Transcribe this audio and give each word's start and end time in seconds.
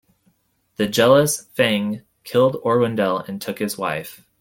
The 0.77 0.87
jealous 0.87 1.45
Feng 1.53 2.01
killed 2.23 2.55
Orwendel 2.65 3.19
and 3.29 3.39
took 3.39 3.59
his 3.59 3.77
wife. 3.77 4.25